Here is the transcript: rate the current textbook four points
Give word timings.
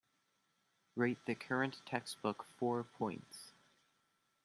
rate 0.95 1.19
the 1.27 1.35
current 1.35 1.77
textbook 1.85 2.43
four 2.57 2.83
points 2.83 3.51